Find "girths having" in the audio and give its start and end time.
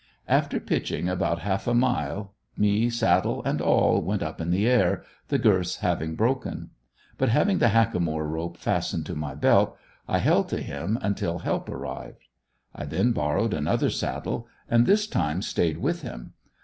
5.37-6.15